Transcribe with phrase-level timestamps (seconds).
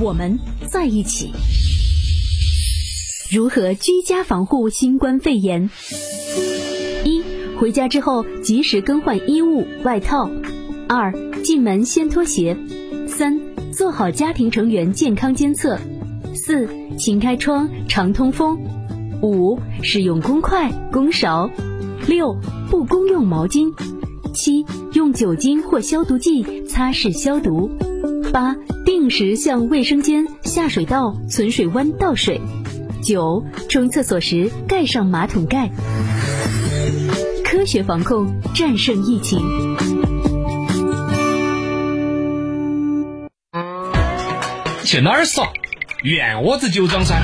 [0.00, 1.30] 我们在一起。
[3.30, 5.70] 如何居家防护新冠肺炎？
[7.04, 7.22] 一、
[7.56, 10.28] 回家之后及时更换衣物、外套；
[10.88, 11.12] 二、
[11.42, 12.56] 进门先脱鞋；
[13.06, 13.40] 三、
[13.72, 15.76] 做好家庭成员健康监测；
[16.34, 18.56] 四、勤开窗，常通风；
[19.22, 21.48] 五、使用公筷、公勺；
[22.08, 22.36] 六、
[22.68, 23.72] 不公用毛巾。
[24.32, 27.70] 七、用酒精或消毒剂擦拭消毒。
[28.34, 32.40] 八、定时向卫生间、下水道、存水弯倒水。
[33.00, 35.70] 九、冲厕所时盖上马桶盖。
[37.44, 39.38] 科学防控，战胜疫情。
[44.84, 45.52] 去哪儿耍？
[46.02, 47.22] 院窝子酒庄噻！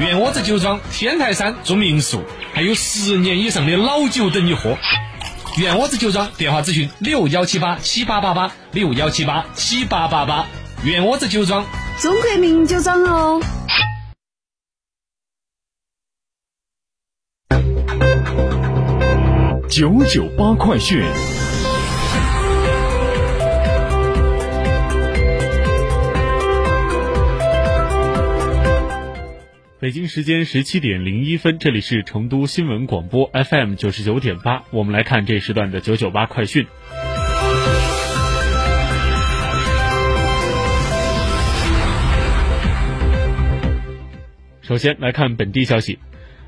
[0.00, 2.20] 院窝子酒庄天台山住民宿，
[2.52, 4.76] 还有十年以上的老酒等你喝。
[5.56, 10.46] 院窝子酒庄电话咨询六幺七八七八八八六幺七八七八八八。
[10.82, 11.64] 院窝子酒庄，
[12.00, 13.40] 中国名酒庄哦。
[19.70, 21.02] 九九八快讯。
[29.84, 36.66] 北京时间十七点零一分，这里是成都新闻广播 FM 九十九点八，我们来看这时段的九九八快讯。
[44.62, 45.98] 首先来看本地消息。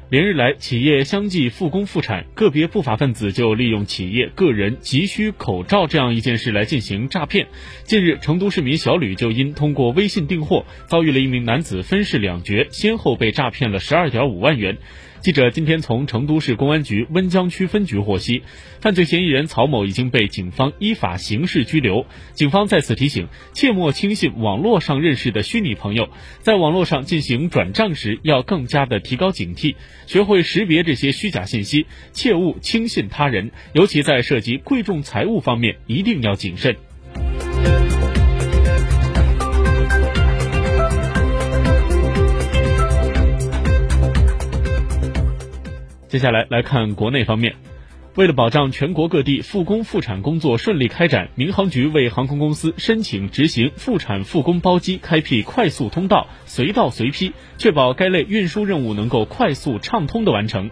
[0.08, 7.48] 连日来，企业相继复工复产，个别不法分子就利用企业、个人急需口罩这样一件事来进行诈骗。
[7.82, 14.78] 近日，成都市民小吕就因通过微信订货，遭遇了一名男子分饰两角，先后被诈骗了十二点五万元。
[15.20, 18.42] 记者今天从成都市公安局温江区分局获悉，
[18.80, 22.06] 犯罪嫌疑人曹某已经被警方依法刑事拘留。
[22.34, 26.08] 警方在此提醒，切莫轻信网络上认识的虚拟朋友，
[26.42, 29.74] 在网络上进行转账时要更加的提高警惕，
[30.06, 36.76] 学会识别这些虚假信息，切勿轻信他人，尤其在涉及贵重财物方面一定要谨慎。
[46.08, 47.56] 接下来来看国内方面，
[48.14, 60.70] 为了保障全国各地复工复产工作顺利开展，民航局为航空公司申请执行复产复工包机开辟快速通道，随到随批，确保该类运输任务能够快速畅通的完成。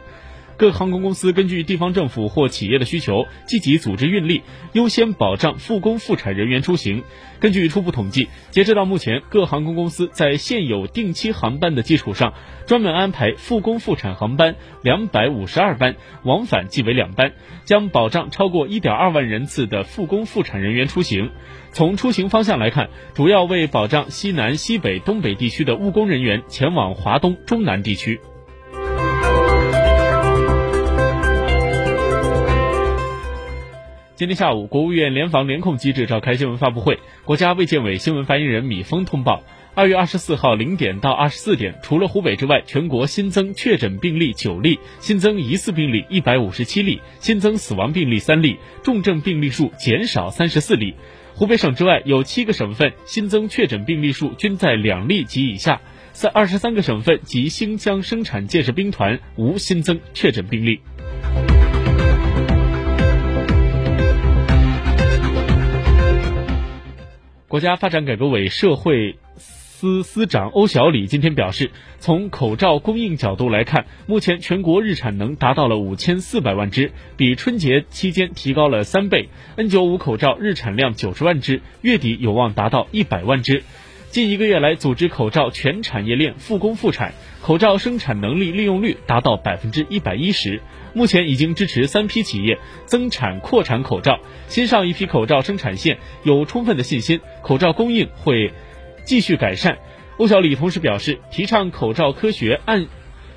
[0.56, 4.42] 各航空公司根据地方政府或企业的需求，积极组织运力，
[4.72, 7.02] 优先保障复工复产人员出行。
[7.40, 12.34] 根据初步统计，截止到目前，各航空公司在现有定期航班的基础上，
[12.66, 17.32] 专门安排复工复产航班两百五十二班，往返计为两班，
[17.64, 21.30] 将保障超过一点二万人次的复工复产人员出行。
[21.72, 28.20] 从出行方向来看，主要为保障西南、西北、东北地区的务工人员前往华东、中南地区。
[34.24, 36.98] 今天下午，国务院联防联控机制召开新闻发布会。
[37.26, 39.42] 国家卫健委新闻发言人米峰通报，
[39.74, 50.94] 二月二十四号零点到二十四点，除了湖北之外，全国新增确诊病例九例，新增疑似病例一百五十七例，新增死亡病例三例，重症病例数减少三十四例。
[51.34, 55.82] 湖北省之外，有七个省份新增确诊病例数均在两例及以下，
[56.12, 60.80] 在二十三个省份及新疆生产建设兵团无新增确诊病例。
[67.54, 71.70] 国家发展改革委社会司司长欧小礼今天表示，
[72.00, 79.28] 从口罩供应角度来看，目前全国日产能达到了五千四百万只，比春节期间提高了三倍。
[79.54, 83.62] N 九五口罩日产量九十万只，月底有望达到一百万只。
[84.14, 90.62] 近一个月来，组织口罩全产业链复工复产，口罩生产能力利用率达到百分之一百一十。
[90.92, 98.52] 目前已经支持三批企业增产扩产口罩，新上一批口罩生产线有充分的信心，口罩供应会
[99.02, 99.78] 继续改善。
[100.18, 102.86] 欧小礼同时表示，提倡口罩科学按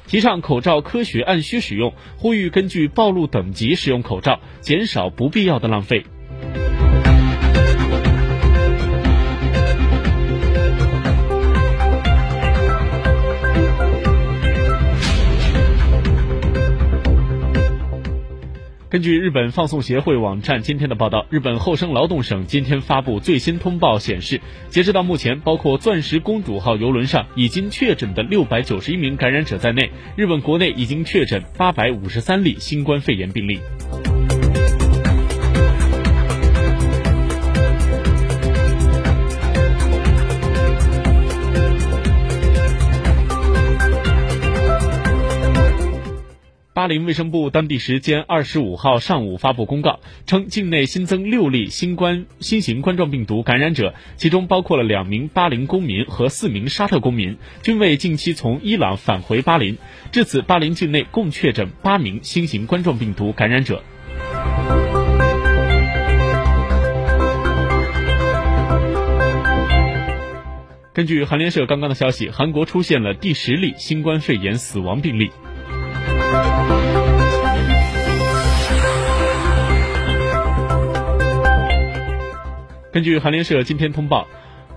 [0.06, 6.06] 提倡口罩科学按需使用，呼吁根据暴露等级使用口罩，减少不必要的浪费。
[18.90, 24.40] 根据日本放送协会网站今天的报道，日本厚生劳动省今天发布最新通报显示，
[24.70, 33.60] 截止到目前，包括“钻石公主号”游轮上已经确诊的六百九十一名感染者在内，日本国内已经确诊八百五十三例新冠肺炎病例。
[46.88, 59.78] 巴林卫生部当地时间二十五号上午发布公告，称境内新增六例新冠新型冠状病毒感染者，其中包括了两名巴林公民和四名沙特公民，均为近期从伊朗返回巴林。
[60.14, 63.84] 至此，巴林境内共确诊八名新型冠状病毒感染者。
[70.94, 75.30] 根据韩联社刚刚的消息，韩国出现了第十例新冠肺炎死亡病例。
[82.94, 84.28] 根据韩联社今天通报，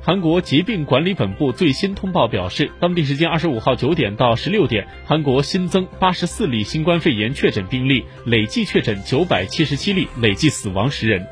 [0.03, 11.27] 韩国疾病管理本部最新通报表示，当地时间二十五号九点到十六点，韩国新增八十四例新冠肺炎确诊病例，累计确诊九百七十七例，累计死亡十人。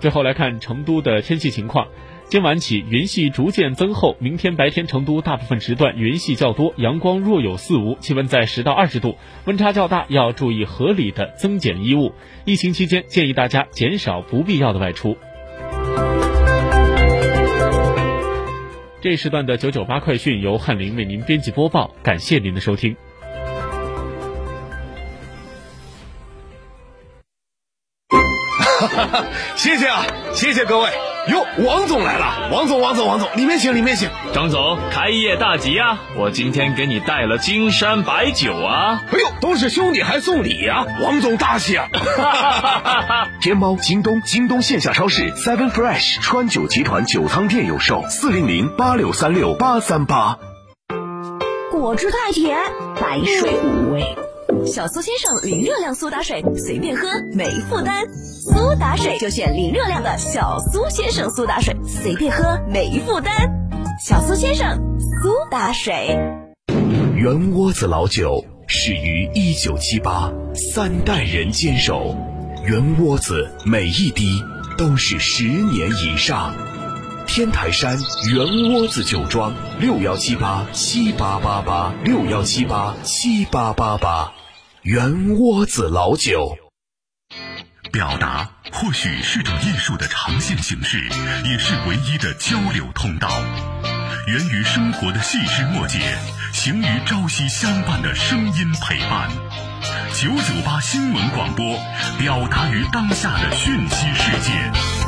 [0.00, 1.86] 最后来看成都的天气情况。
[2.28, 12.12] 今晚起云系逐渐增厚，明天白天成都大部分时段云系较多，阳光若有似无，气温在十到二十度，温差较大，要注意合理的增减衣物。
[12.44, 15.16] 疫情期间建议大家减少不必要的外出。
[19.00, 22.96] 这时段的九九八快讯由翰林为您编辑播报，感谢您的收听。
[29.54, 31.13] 谢谢啊，谢谢各位。
[31.26, 32.50] 哟，王总来了！
[32.52, 34.10] 王总，王总，王总，里面请，里面请。
[34.34, 35.98] 张总，开业大吉啊！
[36.18, 39.02] 我今天给你带了金山白酒啊！
[39.10, 40.84] 哎呦，都是兄弟还送礼呀！
[41.02, 41.88] 王总大喜啊！
[43.40, 50.38] 天猫、京东、京东线下超市、Seven Fresh、川酒集团酒仓店有售，四零零八六三六八三八。
[51.70, 52.58] 果汁太甜，
[53.00, 54.23] 白水无味。
[54.62, 58.04] 小苏先生零热量苏打水，随便喝没负担。
[58.14, 63.34] 苏打水就选零热量的小苏先生苏打水，随便喝没负担。
[64.02, 66.18] 小苏先生苏打水。
[67.14, 72.16] 圆窝子老酒始于一九七八，三代人坚守，
[72.64, 74.42] 圆窝子每一滴
[74.78, 76.54] 都是十年以上。
[77.26, 77.98] 天台山
[78.32, 84.32] 圆窝子酒庄六幺七八七八八八六幺七八七八八八。
[84.84, 86.58] 圆窝子老酒，
[87.90, 91.02] 表达或许是种艺术的呈现形式，
[91.48, 93.30] 也是唯一的交流通道。
[94.26, 96.00] 源于生活的细枝末节，
[96.52, 99.30] 行于朝夕相伴的声音陪伴。
[100.12, 101.78] 九九八新闻广播，
[102.18, 105.03] 表达于当下的讯息世界。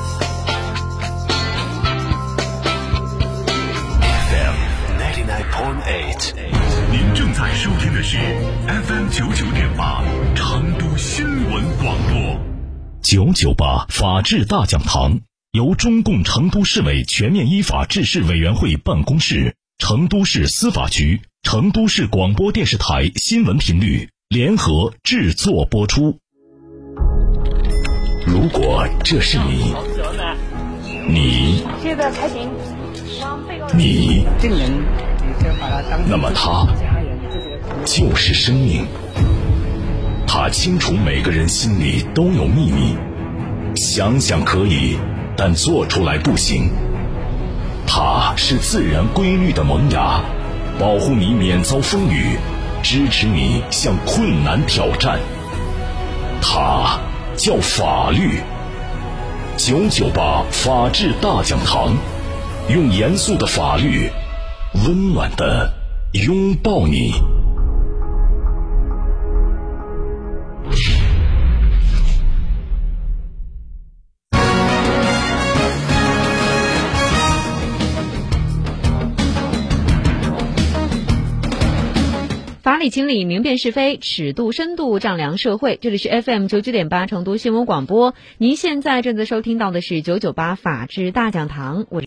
[13.07, 15.21] 九九八法治大讲堂
[15.53, 26.19] 由中共成都市委全面依法治市委员会办公室、成都市司法局、成都市广播电视台新闻频率联合制作播出。
[28.27, 29.73] 如果这是你，
[31.09, 31.63] 你，
[33.73, 34.27] 你，
[36.09, 36.67] 那么他。
[37.85, 38.85] 就是生命，
[40.27, 42.97] 他清楚每个人心里都有秘密，
[43.75, 44.99] 想想可以，
[45.37, 46.71] 但做出来不行。
[47.87, 50.21] 他是自然规律的萌芽，
[50.79, 52.37] 保护你免遭风雨，
[52.83, 55.19] 支持你向困难挑战。
[56.43, 56.99] 他
[57.37, 58.41] 叫法律。
[59.57, 61.97] 九九八法治大讲堂，
[62.69, 64.11] 用严肃的法律，
[64.85, 65.73] 温暖的
[66.13, 67.15] 拥抱你。
[82.67, 85.79] 法理情理，明辨是非，尺度深度丈量社会。
[85.81, 92.03] 这里是 FM 九九点八成都新闻广播，您现在正在收听到的是九九八法治大讲堂，我。